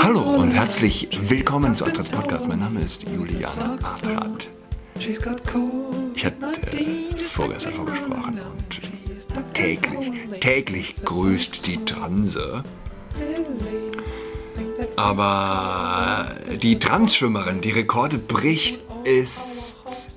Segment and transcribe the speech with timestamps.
[0.00, 2.48] Hallo und herzlich willkommen zu Adrats Podcast.
[2.48, 4.48] Mein Name ist Julian Adrat.
[4.98, 6.38] Ich hatte
[6.72, 10.10] äh, vorgestern vorgesprochen und täglich,
[10.40, 12.64] täglich grüßt die Transe.
[14.96, 16.28] Aber
[16.62, 20.10] die Transschwimmerin, die Rekorde bricht, ist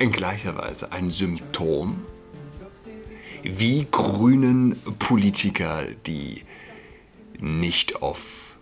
[0.00, 2.04] in gleicher Weise ein Symptom
[3.42, 6.44] wie grünen Politiker, die
[7.38, 8.58] nicht auf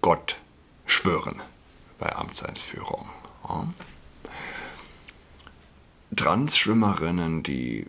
[0.00, 0.40] Gott
[0.86, 1.36] schwören
[1.98, 3.08] bei Amtseinführung.
[3.48, 3.68] Ja.
[6.16, 7.86] Transschwimmerinnen, die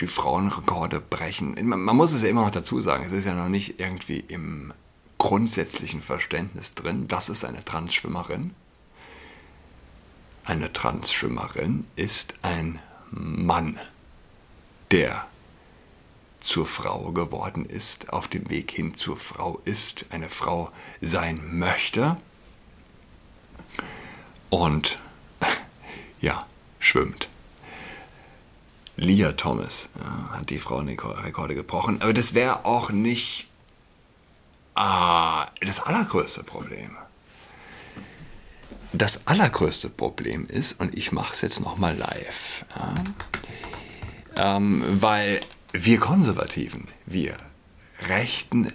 [0.00, 1.56] die Frauenrekorde brechen.
[1.66, 4.72] Man muss es ja immer noch dazu sagen, es ist ja noch nicht irgendwie im
[5.18, 8.54] grundsätzlichen Verständnis drin, was ist eine Transschwimmerin?
[10.44, 12.78] Eine Transschwimmerin ist ein
[13.10, 13.78] Mann,
[14.90, 15.26] der
[16.40, 22.16] zur Frau geworden ist, auf dem Weg hin zur Frau ist, eine Frau sein möchte
[24.50, 24.98] und
[26.20, 26.46] ja,
[26.78, 27.28] schwimmt.
[28.96, 33.46] Leah Thomas äh, hat die Frauenrekorde gebrochen, aber das wäre auch nicht
[34.76, 36.96] äh, das allergrößte Problem.
[38.92, 42.94] Das allergrößte Problem ist, und ich mache es jetzt nochmal live, ja,
[44.38, 45.40] ähm, weil
[45.72, 47.36] wir Konservativen, wir
[48.08, 48.72] Rechten,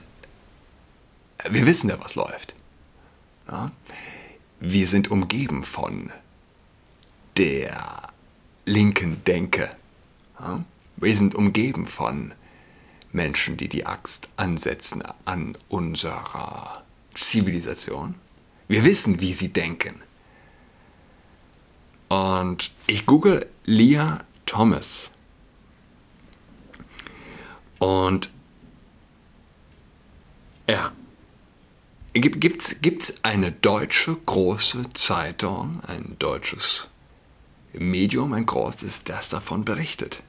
[1.50, 2.54] wir wissen ja, was läuft.
[3.50, 3.72] Ja?
[4.60, 6.12] Wir sind umgeben von
[7.38, 8.10] der
[8.66, 9.70] linken Denke.
[10.40, 10.64] Ja?
[10.98, 12.34] Wir sind umgeben von
[13.12, 18.16] Menschen, die die Axt ansetzen an unserer Zivilisation.
[18.68, 20.02] Wir wissen, wie sie denken.
[22.10, 25.12] Und ich google Leah Thomas.
[27.84, 28.30] Und
[30.70, 30.94] ja,
[32.14, 36.88] gibt es eine deutsche große Zeitung, ein deutsches
[37.74, 40.24] Medium, ein großes, das davon berichtet.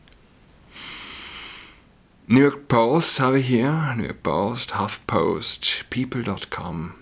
[2.27, 6.95] New York Post habe ich hier, New York Post, HuffPost, People.com,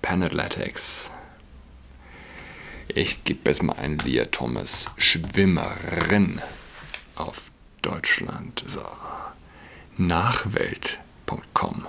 [0.00, 1.10] Panathletics.
[2.88, 6.40] Ich gebe jetzt mal ein Leah Thomas Schwimmerin
[7.16, 7.52] auf
[7.82, 8.64] Deutschland.
[8.66, 8.86] So.
[10.06, 11.86] Nachwelt.com.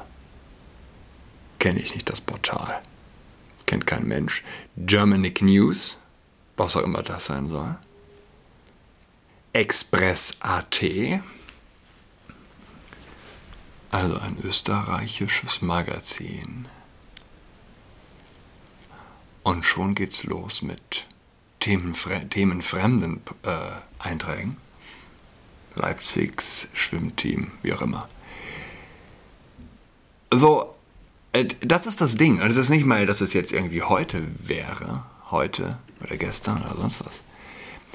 [1.60, 2.82] Kenne ich nicht das Portal.
[3.66, 4.44] Kennt kein Mensch.
[4.78, 5.98] Germanic News,
[6.58, 7.78] was auch immer das sein soll.
[9.54, 10.84] Express.at
[13.94, 16.68] also ein österreichisches Magazin.
[19.44, 21.06] Und schon geht's los mit
[21.60, 23.50] themenfre themenfremden äh,
[24.00, 24.58] Einträgen.
[25.76, 28.08] Leipzigs Schwimmteam, wie auch immer.
[30.32, 30.74] So,
[31.32, 32.42] äh, das ist das Ding.
[32.42, 36.76] Also es ist nicht mal, dass es jetzt irgendwie heute wäre, heute oder gestern oder
[36.76, 37.24] sonst was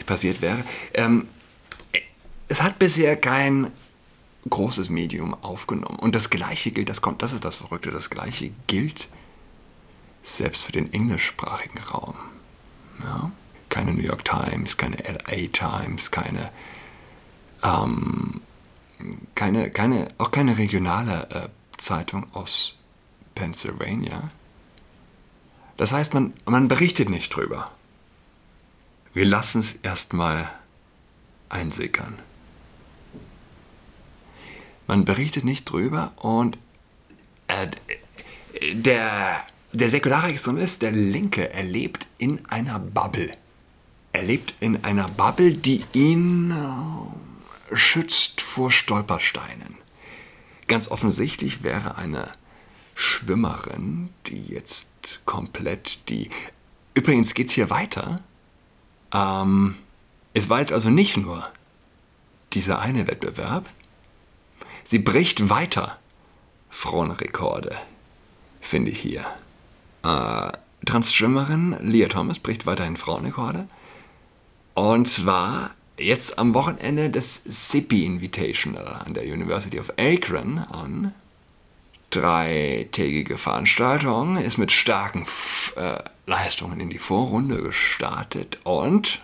[0.06, 0.64] passiert wäre.
[0.94, 1.28] Ähm,
[2.48, 3.70] es hat bisher kein
[4.48, 5.98] großes Medium aufgenommen.
[5.98, 9.08] Und das Gleiche gilt, das kommt, das ist das Verrückte, das Gleiche gilt
[10.22, 12.14] selbst für den englischsprachigen Raum.
[13.02, 13.30] Ja?
[13.68, 16.50] Keine New York Times, keine LA Times, keine,
[17.62, 18.41] ähm,
[19.34, 22.74] keine, keine, auch keine regionale äh, Zeitung aus
[23.34, 24.30] Pennsylvania.
[25.76, 27.70] Das heißt, man, man berichtet nicht drüber.
[29.14, 30.48] Wir lassen es erstmal
[31.48, 32.19] einsickern.
[34.86, 36.58] Man berichtet nicht drüber und
[37.46, 37.69] äh,
[38.75, 43.30] der, der säkulare Extremist, der Linke, er lebt in einer Bubble.
[44.12, 47.27] Er lebt in einer Bubble, die ihn äh,
[47.72, 49.76] schützt vor Stolpersteinen.
[50.66, 52.32] Ganz offensichtlich wäre eine
[52.94, 56.30] Schwimmerin, die jetzt komplett die...
[56.94, 58.20] Übrigens geht es hier weiter.
[59.12, 59.76] Ähm,
[60.34, 61.46] es war jetzt also nicht nur
[62.52, 63.69] dieser eine Wettbewerb,
[64.90, 65.98] Sie bricht weiter
[66.70, 67.76] Frauenrekorde,
[68.58, 69.26] finde ich hier.
[70.02, 70.50] Äh,
[70.87, 73.69] Transschwimmerin Leah Thomas bricht weiterhin Frauenrekorde.
[74.72, 81.14] Und zwar jetzt am Wochenende das SIPI Invitational an der University of Akron an.
[82.10, 89.20] Dreitägige Veranstaltung ist mit starken F äh, Leistungen in die Vorrunde gestartet und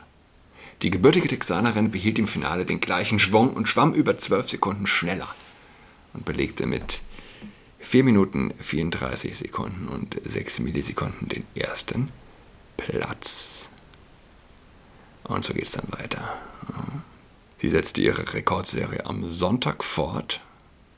[0.83, 5.35] die gebürtige Texanerin behielt im Finale den gleichen Schwung und schwamm über 12 Sekunden schneller
[6.13, 7.01] und belegte mit
[7.79, 12.11] 4 Minuten 34 Sekunden und 6 Millisekunden den ersten
[12.77, 13.71] Platz.
[15.23, 16.39] Und so geht es dann weiter.
[17.59, 20.41] Sie setzte ihre Rekordserie am Sonntag fort,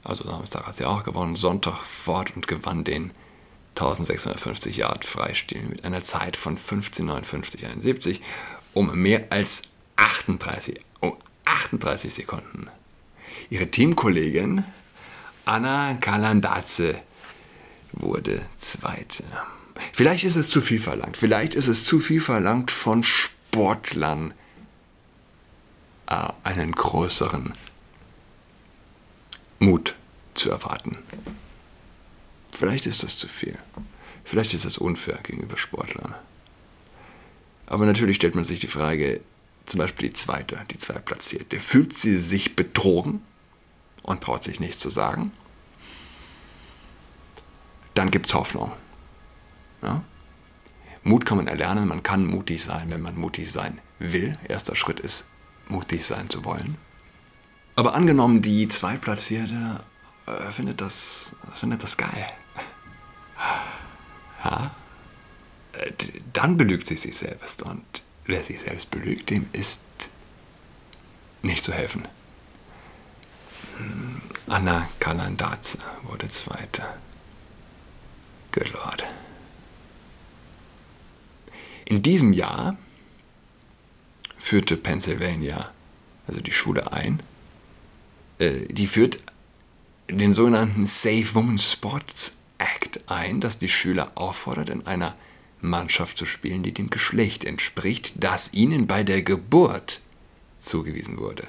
[0.03, 3.13] Also Samstag hat sie auch gewonnen, Sonntag fort und gewann den
[3.77, 8.21] 1650 Yard Freistil mit einer Zeit von 15,59,71
[8.73, 9.63] um mehr als
[9.97, 12.69] 38, um 38 Sekunden.
[13.51, 14.65] Ihre Teamkollegin
[15.45, 16.97] Anna Kalandaze
[17.93, 19.25] wurde Zweite.
[19.93, 21.17] Vielleicht ist es zu viel verlangt.
[21.17, 24.35] Vielleicht ist es zu viel verlangt von Sportlern,
[26.06, 27.53] einen größeren
[29.58, 29.97] Mut
[30.35, 30.99] zu erwarten.
[32.53, 33.58] Vielleicht ist das zu viel.
[34.25, 36.14] Vielleicht ist das unfair gegenüber Sportlern.
[37.67, 39.20] Aber natürlich stellt man sich die Frage,
[39.67, 43.23] zum Beispiel die zweite, die zweitplatzierte, fühlt sie sich betrogen
[44.02, 45.32] und traut sich nichts zu sagen?
[47.94, 48.73] Dann gibt es Hoffnung.
[49.82, 50.02] Ja?
[51.02, 54.38] Mut kann man erlernen, man kann mutig sein, wenn man mutig sein will.
[54.49, 55.26] Erster Schritt ist,
[55.69, 56.77] mutig sein zu wollen.
[57.75, 59.81] Aber angenommen, die Zweitplatzierte
[60.27, 62.27] äh, findet, das, findet das geil.
[64.45, 64.77] Ja,
[65.73, 65.91] äh,
[66.33, 67.63] dann belügt sie sich selbst.
[67.63, 67.85] Und
[68.27, 69.83] wer sich selbst belügt, dem ist
[71.43, 72.07] nicht zu helfen.
[73.79, 76.83] Hm, Anna Kalandaze wurde Zweite.
[78.53, 79.05] Good Lord.
[81.85, 82.77] In diesem Jahr
[84.47, 85.73] führte Pennsylvania,
[86.29, 87.21] also die Schule ein,
[88.39, 89.19] äh, die führt
[90.09, 95.17] den sogenannten Safe Women Sports Act ein, das die Schüler auffordert, in einer
[95.61, 100.01] Mannschaft zu spielen, die dem Geschlecht entspricht, das ihnen bei der Geburt
[100.61, 101.49] zugewiesen wurde.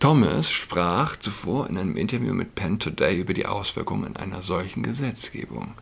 [0.00, 5.74] Thomas sprach zuvor in einem Interview mit Penn Today über die Auswirkungen einer solchen Gesetzgebung.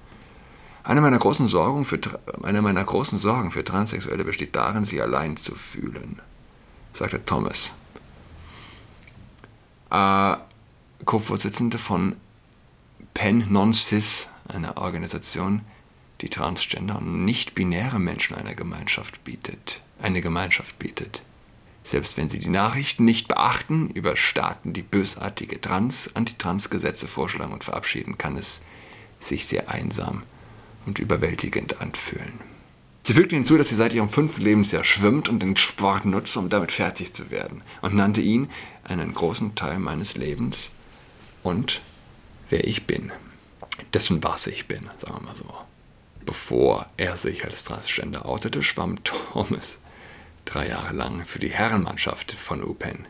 [0.88, 2.00] Eine meiner großen Sorgen für,
[2.43, 6.19] eine meiner großen Sorgen für Transsexuelle besteht darin, sich allein zu fühlen,
[6.94, 7.73] sagte Thomas.
[9.90, 10.37] Äh,
[11.05, 12.17] Co-Vorsitzende von
[13.12, 15.61] Penn Non-Cis, einer Organisation,
[16.23, 21.23] die Transgender und nicht-binäre Menschen einer Gemeinschaft bietet, eine Gemeinschaft bietet.
[21.84, 27.64] Selbst wenn sie die Nachrichten nicht beachten über Staaten, die bösartige Trans-, Antitrans-Gesetze vorschlagen und
[27.64, 28.62] verabschieden, kann es
[29.20, 30.23] sich sehr einsam
[30.88, 32.40] und überwältigend anfühlen.
[33.05, 36.49] Sie fügte hinzu, dass sie seit ihrem fünften Lebensjahr schwimmt und den Sport nutzt, um
[36.49, 38.49] damit fertig zu werden, und nannte ihn
[38.85, 40.73] einen großen Teil meines Lebens
[41.43, 41.82] und
[42.49, 43.12] wer ich bin.
[43.93, 45.55] Dessen was ich bin, sagen wir mal so.
[46.25, 49.79] Bevor er sich als Transgender outete, schwamm Thomas
[50.44, 53.06] drei Jahre lang für die Herrenmannschaft von UPenn.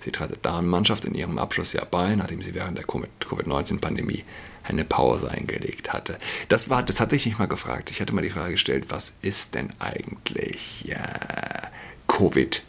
[0.00, 4.24] Sie trat der Damenmannschaft in ihrem Abschlussjahr bei, nachdem sie während der Covid-19-Pandemie
[4.62, 6.18] eine Pause eingelegt hatte.
[6.48, 7.90] Das war, das hatte ich nicht mal gefragt.
[7.90, 11.70] Ich hatte mal die Frage gestellt, was ist denn eigentlich ja,
[12.08, 12.62] Covid?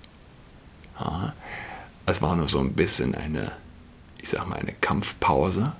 [0.99, 1.33] Ja,
[2.05, 3.53] es war nur so ein bisschen eine,
[4.17, 5.71] ich sag mal, eine Kampfpause.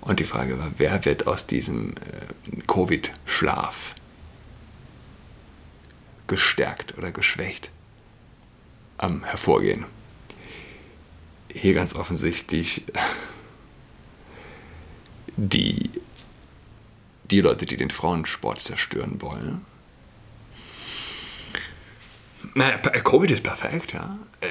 [0.00, 3.96] Und die Frage war, wer wird aus diesem äh, Covid-Schlaf
[6.28, 7.72] gestärkt oder geschwächt
[9.00, 9.84] ähm, hervorgehen?
[11.52, 12.84] Hier ganz offensichtlich
[15.36, 15.90] die,
[17.24, 19.64] die Leute, die den Frauensport zerstören wollen.
[23.04, 24.18] Covid ist perfekt, ja.
[24.40, 24.48] Äh,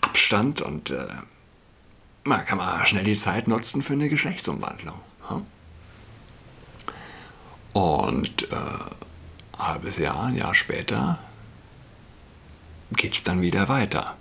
[0.00, 1.06] Abstand und äh,
[2.24, 5.00] man kann man schnell die Zeit nutzen für eine Geschlechtsumwandlung.
[5.30, 5.42] Ja?
[7.72, 11.18] Und äh, ein halbes Jahr, ein Jahr später
[12.96, 14.16] geht es dann wieder weiter.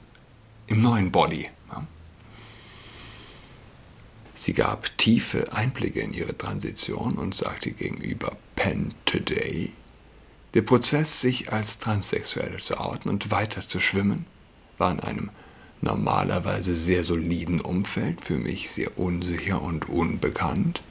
[0.67, 1.49] Im neuen Body.
[4.37, 9.73] Sie gab tiefe Einblicke in ihre Transition und sagte gegenüber Penn Today,
[10.53, 14.27] der Prozess, sich als Transsexuelle zu outen und weiter zu schwimmen,
[14.77, 15.29] war in einem
[15.81, 20.83] normalerweise sehr soliden Umfeld für mich sehr unsicher und unbekannt.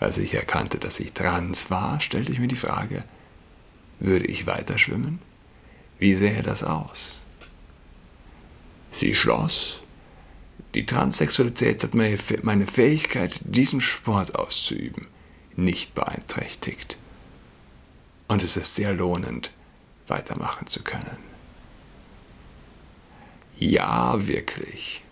[0.00, 3.04] Als ich erkannte, dass ich trans war, stellte ich mir die Frage,
[3.98, 5.20] würde ich weiter schwimmen?
[6.00, 7.20] Wie sähe das aus?
[8.90, 9.82] Sie schloss,
[10.74, 15.06] die Transsexualität hat meine Fähigkeit, diesen Sport auszuüben,
[15.56, 16.96] nicht beeinträchtigt.
[18.28, 19.52] Und es ist sehr lohnend,
[20.06, 21.18] weitermachen zu können.
[23.58, 25.02] Ja, wirklich.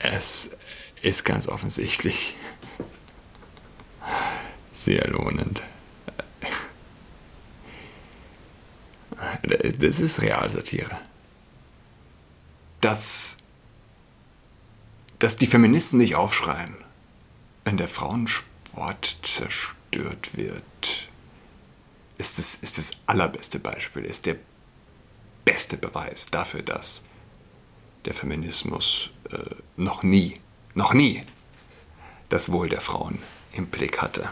[0.00, 0.50] Es
[1.02, 2.34] ist ganz offensichtlich
[4.74, 5.62] sehr lohnend.
[9.78, 10.98] Das ist Realsatire
[12.82, 13.38] dass,
[15.18, 16.76] dass die Feministen nicht aufschreien,
[17.64, 21.08] wenn der Frauensport zerstört wird,
[22.18, 24.36] ist das, ist das allerbeste Beispiel, ist der
[25.44, 27.04] beste Beweis dafür, dass
[28.04, 30.40] der Feminismus äh, noch nie,
[30.74, 31.24] noch nie
[32.28, 33.20] das Wohl der Frauen
[33.52, 34.28] im Blick hatte.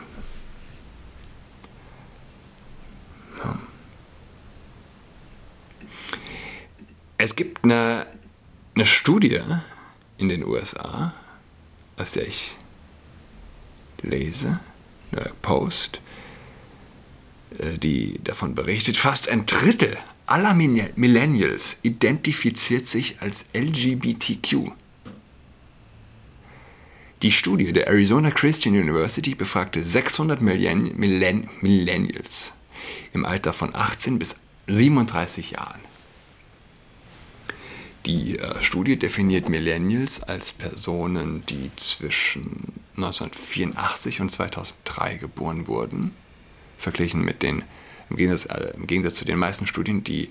[7.22, 8.06] Es gibt eine,
[8.74, 9.40] eine Studie
[10.16, 11.12] in den USA,
[11.98, 12.56] aus der ich
[14.00, 14.58] lese,
[15.10, 16.00] New York Post,
[17.58, 24.70] äh, die davon berichtet, fast ein Drittel aller Millennials identifiziert sich als LGBTQ.
[27.20, 32.54] Die Studie der Arizona Christian University befragte 600 Millenn Millenn Millennials
[33.12, 34.36] im Alter von 18 bis
[34.68, 35.89] 37 Jahren.
[38.06, 46.12] Die äh, Studie definiert Millennials als Personen, die zwischen 1984 und 2003 geboren wurden,
[46.78, 47.64] verglichen mit den,
[48.08, 50.30] im Gegensatz, äh, im Gegensatz zu den meisten Studien, die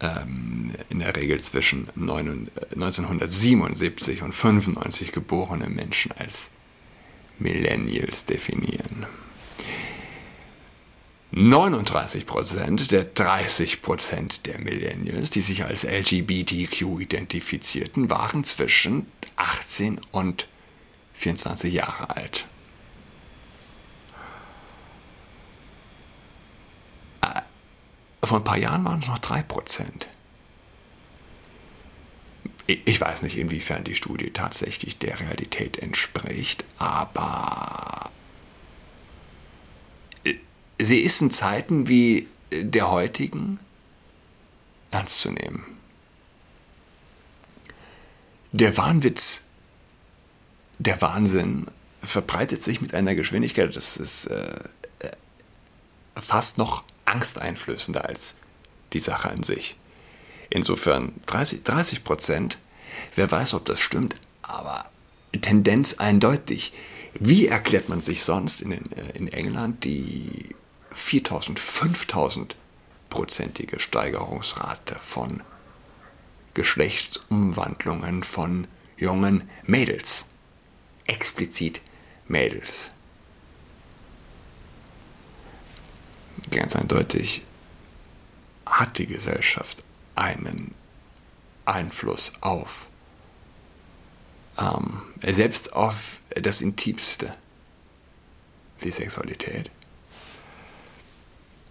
[0.00, 6.50] ähm, in der Regel zwischen 9, 1977 und 95 geborene Menschen als
[7.38, 9.06] Millennials definieren.
[11.32, 20.46] 39% der 30% der Millennials, die sich als LGBTQ identifizierten, waren zwischen 18 und
[21.14, 22.46] 24 Jahre alt.
[27.22, 27.40] Äh,
[28.24, 30.06] vor ein paar Jahren waren es noch 3%
[32.66, 38.10] Ich weiß nicht, inwiefern die Studie tatsächlich der Realität entspricht, aber
[40.84, 43.58] sie ist in Zeiten wie der heutigen
[44.90, 45.64] ernst zu nehmen.
[48.52, 49.42] Der Wahnwitz,
[50.78, 51.66] der Wahnsinn
[52.00, 54.64] verbreitet sich mit einer Geschwindigkeit, das ist äh,
[56.14, 58.36] fast noch angsteinflößender als
[58.92, 59.76] die Sache an sich.
[60.50, 62.58] Insofern 30, 30 Prozent,
[63.16, 64.88] wer weiß, ob das stimmt, aber
[65.40, 66.72] Tendenz eindeutig.
[67.14, 68.78] Wie erklärt man sich sonst in, äh,
[69.14, 70.54] in England die
[70.94, 72.56] 4000, 5000
[73.10, 75.42] prozentige Steigerungsrate von
[76.54, 80.26] Geschlechtsumwandlungen von jungen Mädels.
[81.06, 81.82] Explizit
[82.26, 82.90] Mädels.
[86.50, 87.42] Ganz eindeutig
[88.66, 89.84] hat die Gesellschaft
[90.14, 90.74] einen
[91.64, 92.88] Einfluss auf,
[94.58, 97.34] ähm, selbst auf das Intimste,
[98.82, 99.70] die Sexualität.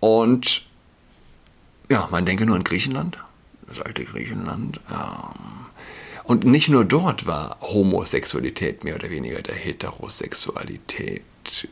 [0.04, 0.64] Und
[1.90, 3.18] ja, man denke nur an Griechenland,
[3.66, 4.82] das alte Griechenland.
[4.92, 5.68] Ähm,
[6.26, 11.22] und nicht nur dort war Homosexualität mehr oder weniger der Heterosexualität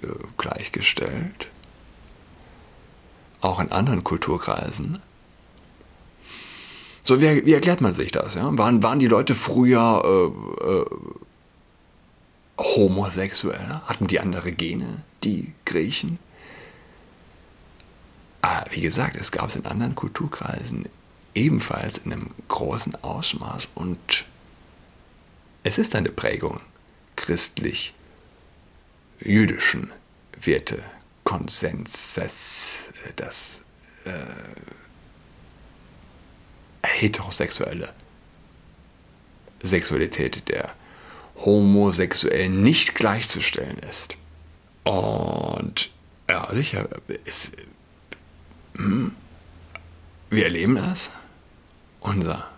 [0.01, 0.07] äh,
[0.38, 1.50] gleichgestellt.
[3.41, 5.01] Auch in anderen Kulturkreisen.
[7.03, 8.35] So, wie, wie, erklärt man sich das?
[8.35, 8.57] Ja?
[8.57, 10.85] Waren, waren die Leute früher äh, äh,
[12.57, 13.81] homosexuell?
[13.88, 16.17] Hatten die andere Gene, die Griechen?
[18.41, 20.89] Aber wie gesagt, es gab es in anderen Kulturkreisen
[21.33, 24.25] ebenfalls in einem großen Ausmaß und
[25.63, 26.60] es ist eine Prägung
[27.15, 29.91] christlich-jüdischen
[30.39, 32.79] Wertekonsenses,
[33.15, 33.62] das
[34.05, 34.10] äh,
[36.83, 37.93] heterosexuelle
[39.62, 40.74] Sexualität der
[41.38, 44.17] Homosexuellen nicht gleichzustellen ist.
[44.83, 45.91] Und
[46.29, 46.89] ja, sicher,
[47.25, 47.51] es,
[50.29, 51.11] wir erleben das.
[52.00, 52.50] Unser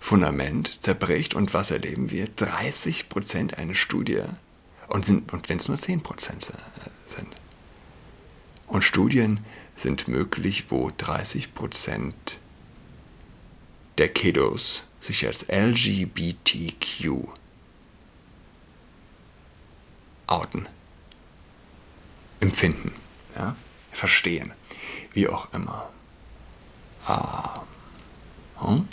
[0.00, 2.28] Fundament zerbricht und was erleben wir?
[2.28, 4.22] 30 Prozent eine Studie
[4.88, 6.52] und, und wenn es nur 10 Prozent
[7.08, 7.28] sind.
[8.66, 9.40] Und Studien
[9.76, 12.38] sind möglich, wo 30 Prozent
[13.98, 17.28] der Kiddos sich als LGBTQ
[20.26, 20.68] outen,
[22.40, 22.92] empfinden,
[23.36, 23.54] ja,
[23.92, 24.52] verstehen
[25.12, 25.88] wie auch immer.
[27.06, 27.60] Ah.
[28.58, 28.88] Hm?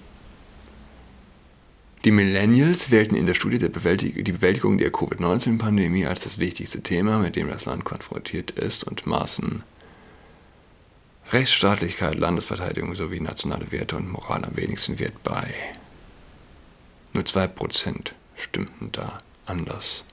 [2.06, 7.20] Die Millennials wählten in der Studie Bewältig die Bewältigung der Covid-19-Pandemie als das wichtigste Thema,
[7.20, 9.64] mit dem das Land konfrontiert ist und maßen
[11.32, 15.54] Rechtsstaatlichkeit, Landesverteidigung sowie nationale Werte und Moral am wenigsten Wert bei.
[17.14, 20.06] Nur 2% stimmten da anders.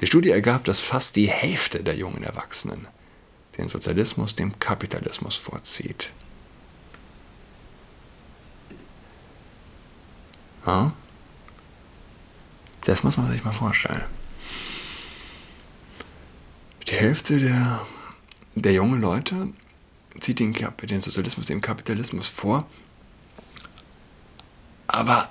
[0.00, 2.88] Die Studie ergab, dass fast die Hälfte der jungen Erwachsenen
[3.58, 6.10] den Sozialismus dem Kapitalismus vorzieht.
[10.66, 10.92] Ja?
[12.84, 14.02] Das muss man sich mal vorstellen.
[16.88, 17.86] Die Hälfte der,
[18.54, 19.48] der jungen Leute
[20.18, 22.66] zieht den, den Sozialismus dem Kapitalismus vor.
[24.86, 25.28] Aber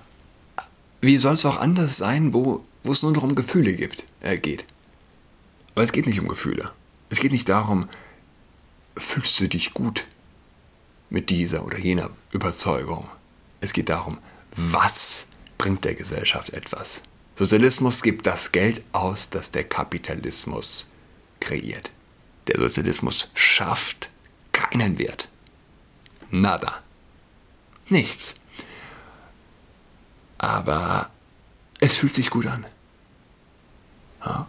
[1.01, 4.37] wie soll es auch anders sein, wo, wo es nur noch um Gefühle gibt, äh,
[4.37, 4.65] geht?
[5.75, 6.71] Weil es geht nicht um Gefühle.
[7.09, 7.87] Es geht nicht darum,
[8.97, 10.05] fühlst du dich gut
[11.09, 13.07] mit dieser oder jener Überzeugung.
[13.61, 14.17] Es geht darum,
[14.55, 15.25] was
[15.57, 17.01] bringt der Gesellschaft etwas.
[17.35, 20.87] Sozialismus gibt das Geld aus, das der Kapitalismus
[21.39, 21.91] kreiert.
[22.47, 24.09] Der Sozialismus schafft
[24.51, 25.29] keinen Wert.
[26.29, 26.83] Nada.
[27.87, 28.33] Nichts.
[30.39, 31.11] Aber
[31.79, 32.65] es fühlt sich gut an.
[34.25, 34.47] Ja?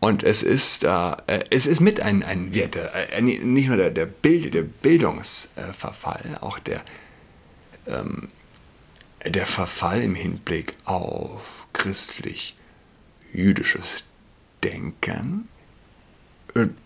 [0.00, 1.16] Und es ist, äh,
[1.50, 6.60] es ist mit ein, ein Wert, äh, nicht nur der, der, Bild, der Bildungsverfall, auch
[6.60, 6.80] der,
[7.88, 8.28] ähm,
[9.24, 14.04] der Verfall im Hinblick auf christlich-jüdisches
[14.62, 15.48] Denken.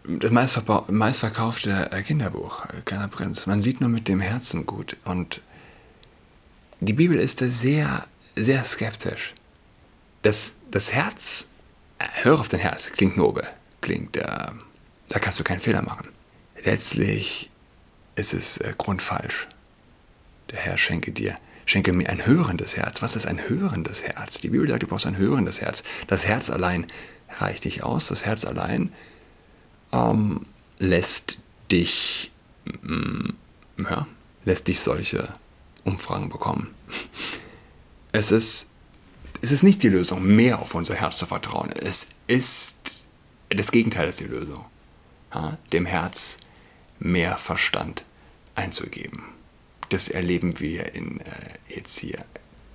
[0.05, 3.47] Das meistverkaufte Kinderbuch, Kleiner Prinz.
[3.47, 4.97] Man sieht nur mit dem Herzen gut.
[5.05, 5.43] Und
[6.81, 9.35] die Bibel ist da sehr, sehr skeptisch.
[10.23, 11.49] Das, das Herz,
[11.99, 13.47] äh, hör auf dein Herz, klingt nobel,
[13.81, 14.23] klingt, äh,
[15.09, 16.09] da kannst du keinen Fehler machen.
[16.65, 17.51] Letztlich
[18.17, 19.47] ist es äh, grundfalsch.
[20.51, 23.03] Der Herr schenke dir, schenke mir ein hörendes Herz.
[23.03, 24.41] Was ist ein hörendes Herz?
[24.41, 25.85] Die Bibel sagt, du brauchst ein hörendes Herz.
[26.09, 26.87] Das Herz allein
[27.39, 28.09] reicht nicht aus.
[28.09, 28.93] Das Herz allein
[29.93, 30.47] ähm,
[30.79, 31.39] lässt
[31.71, 32.31] dich,
[32.83, 33.31] mm,
[33.79, 34.07] ja,
[34.45, 35.29] lässt dich solche
[35.85, 36.75] Umfragen bekommen.
[38.13, 38.67] Es ist,
[39.41, 41.71] es ist nicht die Lösung, mehr auf unser Herz zu vertrauen.
[41.71, 42.77] Es ist
[43.49, 44.65] das Gegenteil ist die Lösung.
[45.35, 46.39] Ja, dem Herz
[46.99, 48.05] mehr Verstand
[48.55, 49.23] einzugeben
[49.91, 51.25] das erleben wir in, äh,
[51.75, 52.25] jetzt hier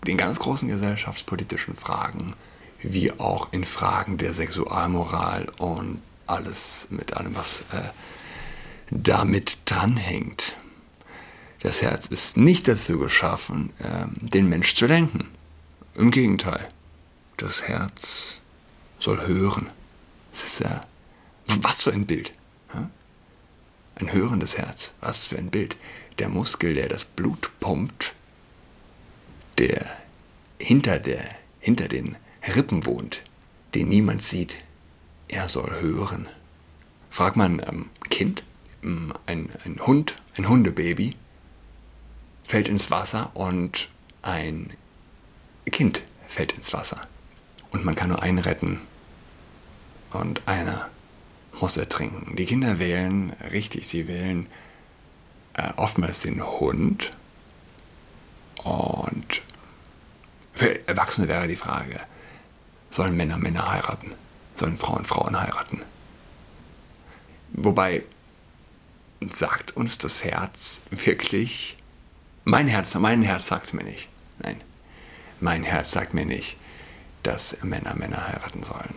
[0.05, 2.35] den ganz großen gesellschaftspolitischen Fragen,
[2.81, 7.89] wie auch in Fragen der Sexualmoral und alles mit allem, was äh,
[8.91, 10.55] damit dranhängt.
[11.61, 15.29] Das Herz ist nicht dazu geschaffen, äh, den Mensch zu lenken.
[15.95, 16.69] Im Gegenteil,
[17.37, 18.41] das Herz
[18.99, 19.69] soll hören.
[20.31, 20.81] Das ist ja,
[21.47, 22.33] was für ein Bild.
[23.97, 25.77] Ein hörendes Herz, was für ein Bild
[26.19, 28.13] der Muskel, der das Blut pumpt,
[29.57, 29.85] der
[30.59, 31.23] hinter, der
[31.59, 32.17] hinter den
[32.55, 33.21] Rippen wohnt,
[33.73, 34.57] den niemand sieht,
[35.27, 36.27] er soll hören.
[37.09, 38.43] Fragt man ähm, Kind,
[38.83, 41.15] ähm, ein, ein Hund, ein Hundebaby,
[42.43, 43.89] fällt ins Wasser und
[44.21, 44.73] ein
[45.65, 47.07] Kind fällt ins Wasser.
[47.71, 48.81] Und man kann nur einen retten
[50.11, 50.89] und einer
[51.59, 52.35] muss ertrinken.
[52.35, 54.47] Die Kinder wählen richtig, sie wählen
[55.53, 57.11] äh, oftmals den Hund.
[58.63, 59.41] Und
[60.53, 61.99] für Erwachsene wäre die Frage,
[62.89, 64.13] sollen Männer Männer heiraten?
[64.55, 65.81] Sollen Frauen Frauen heiraten?
[67.51, 68.03] Wobei
[69.31, 71.77] sagt uns das Herz wirklich,
[72.43, 74.09] mein Herz, mein Herz sagt mir nicht.
[74.39, 74.61] Nein,
[75.39, 76.57] mein Herz sagt mir nicht,
[77.23, 78.95] dass Männer Männer heiraten sollen.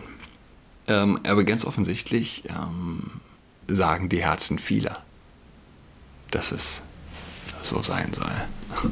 [0.87, 3.21] Ähm, aber ganz offensichtlich ähm,
[3.67, 5.03] sagen die Herzen vieler
[6.31, 6.83] dass es
[7.61, 8.31] so sein soll.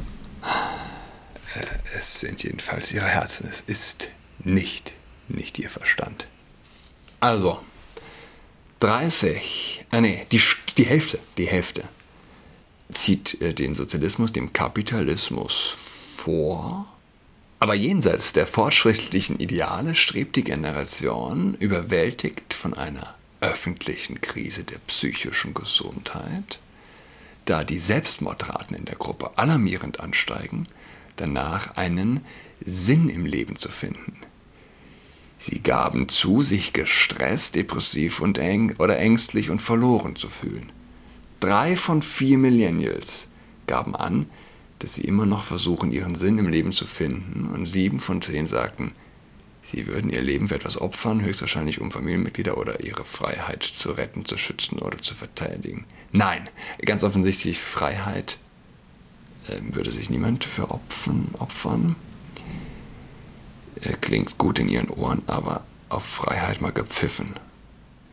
[1.54, 1.64] Äh,
[1.96, 3.48] es sind jedenfalls ihre Herzen.
[3.48, 4.92] Es ist nicht,
[5.28, 6.28] nicht ihr Verstand.
[7.20, 7.60] Also,
[8.80, 10.40] 30, äh nee, die,
[10.76, 11.82] die Hälfte, die Hälfte
[12.92, 15.74] zieht äh, den Sozialismus dem Kapitalismus
[16.16, 16.86] vor.
[17.60, 25.54] Aber jenseits der fortschrittlichen Ideale strebt die Generation, überwältigt von einer öffentlichen Krise der psychischen
[25.54, 26.60] Gesundheit,
[27.46, 30.68] da die Selbstmordraten in der Gruppe alarmierend ansteigen,
[31.16, 32.24] danach einen
[32.64, 34.20] Sinn im Leben zu finden.
[35.38, 40.72] Sie gaben zu, sich gestresst, depressiv und eng oder ängstlich und verloren zu fühlen.
[41.40, 43.28] Drei von vier Millennials
[43.66, 44.26] gaben an,
[44.80, 48.48] dass sie immer noch versuchen, ihren Sinn im Leben zu finden, und sieben von zehn
[48.48, 48.92] sagten,
[49.70, 54.24] Sie würden ihr Leben für etwas opfern, höchstwahrscheinlich um Familienmitglieder oder ihre Freiheit zu retten,
[54.24, 55.84] zu schützen oder zu verteidigen.
[56.10, 56.48] Nein,
[56.86, 58.38] ganz offensichtlich Freiheit
[59.46, 61.28] äh, würde sich niemand für opfern.
[61.38, 61.96] opfern.
[64.00, 67.34] Klingt gut in ihren Ohren, aber auf Freiheit mal gepfiffen.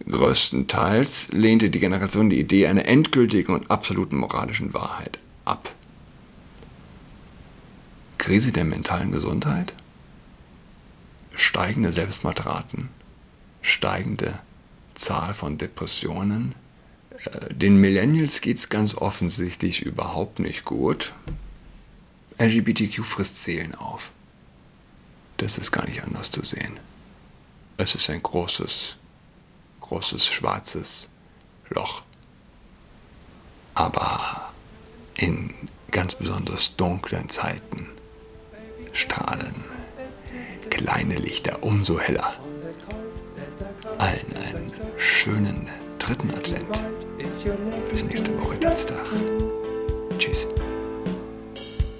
[0.08, 5.73] Größtenteils lehnte die Generation die Idee einer endgültigen und absoluten moralischen Wahrheit ab.
[8.17, 9.73] Krise der mentalen Gesundheit?
[11.36, 12.89] steigende Selbstmordraten,
[13.62, 14.39] steigende
[14.93, 16.56] Zahl von Depressionen.
[17.25, 21.13] Äh, den Millennials geht es ganz offensichtlich überhaupt nicht gut.
[22.39, 24.12] LGBTQ frisst Seelen auf.
[25.38, 26.80] Das ist gar nicht anders zu sehen.
[27.78, 28.95] Es ist ein großes,
[29.82, 31.10] großes schwarzes
[31.69, 32.04] Loch.
[33.74, 34.54] Aber
[35.17, 35.54] in
[35.91, 37.89] ganz besonders dunklen Zeiten
[38.93, 39.56] strahlen
[40.69, 42.36] kleine Lichter umso heller.
[43.98, 45.69] Allen einen schönen
[46.00, 46.67] dritten Advent.
[47.91, 49.06] Bis nächste Woche Dienstag.
[50.17, 50.48] Tschüss.